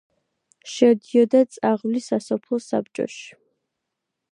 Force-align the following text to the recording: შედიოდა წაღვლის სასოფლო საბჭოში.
შედიოდა 0.75 1.41
წაღვლის 1.57 2.09
სასოფლო 2.13 2.61
საბჭოში. 2.71 3.29